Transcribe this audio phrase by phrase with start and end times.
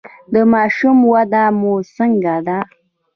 [0.33, 2.59] د ماشوم وده مو څنګه ده؟